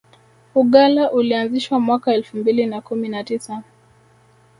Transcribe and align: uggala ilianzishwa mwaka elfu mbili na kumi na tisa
uggala 0.55 1.11
ilianzishwa 1.11 1.79
mwaka 1.79 2.13
elfu 2.13 2.37
mbili 2.37 2.65
na 2.65 2.81
kumi 2.81 3.09
na 3.09 3.23
tisa 3.23 3.63